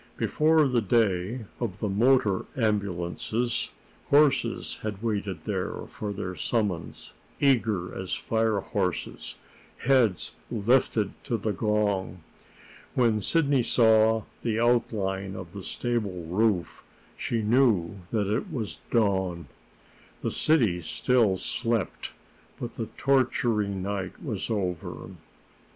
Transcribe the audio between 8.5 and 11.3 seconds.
horses, heads lifted